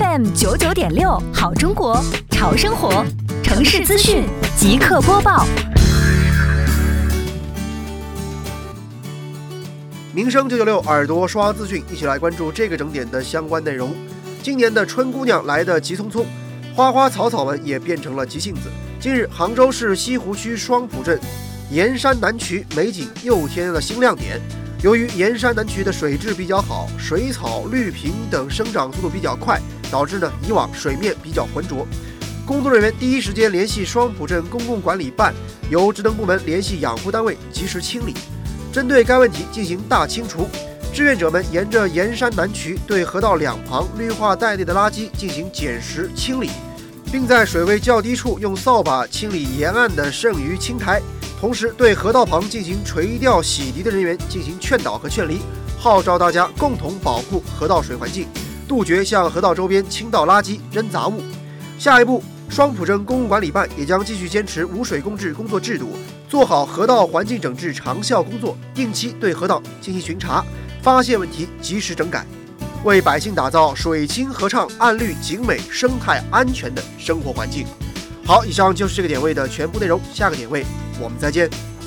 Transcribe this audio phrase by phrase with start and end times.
[0.00, 3.04] FM 九九点六，好中国，潮生活，
[3.42, 4.24] 城市资讯
[4.56, 5.46] 即刻播报。
[10.14, 13.94] 民生九九六耳朵刷资讯，一起来关注这个整点的相关内容。
[14.42, 16.24] 今年的春姑娘来得急匆匆，
[16.74, 18.70] 花花草草们也变成了急性子。
[18.98, 21.20] 近日，杭州市西湖区双浦镇
[21.70, 24.40] 盐山南渠美景又添了新亮点。
[24.82, 29.60] 由于盐山南渠的水质比较好，水草、绿萍等生长速度比较快，
[29.90, 31.86] 导致呢以往水面比较浑浊。
[32.46, 35.34] 工作人员第一时间联系双浦镇公共管理办，
[35.68, 38.14] 由职能部门联系养护单位及时清理。
[38.72, 40.48] 针对该问题进行大清除，
[40.94, 46.48] 志愿者们沿着盐山南渠对河道两旁绿化带内的垃圾进行捡拾清理，
[47.12, 51.02] 并在水位较低处用扫把清理沿岸的剩余青苔，
[51.40, 55.38] 同时对河道旁进行垂钓洗涤的人员进行劝导和劝离，
[55.78, 58.26] 号召大家共同保护河道水环境，
[58.68, 61.22] 杜绝向河道周边倾倒垃圾、扔杂物。
[61.78, 65.96] 下一步，双浦镇公共管理办也将继续坚持无水公治工作制度。
[66.28, 70.44] 做好河道环境整治长效工作，定期对河道进行巡查，
[70.82, 72.26] 发现问题及时整改，
[72.84, 77.66] 为百姓打造水清河畅、岸绿景美、生态安全的生活环境。
[78.26, 80.66] 好，以上就是这个点位的全部内容，下个点位
[81.00, 81.79] 我们再见。